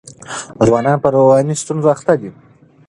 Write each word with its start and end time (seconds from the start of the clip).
ځوانان 0.65 0.97
په 1.03 1.07
رواني 1.15 1.55
ستونزو 1.61 1.87
اخته 1.95 2.13
دي. 2.21 2.29